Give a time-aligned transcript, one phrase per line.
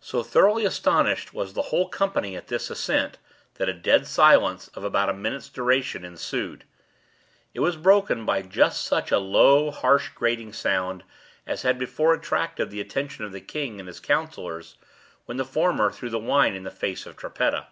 [0.00, 3.16] So thoroughly astonished was the whole company at this ascent,
[3.54, 6.64] that a dead silence, of about a minute's duration, ensued.
[7.54, 11.04] It was broken by just such a low, harsh, grating sound,
[11.46, 14.76] as had before attracted the attention of the king and his councillors
[15.24, 17.68] when the former threw the wine in the face of Trippetta.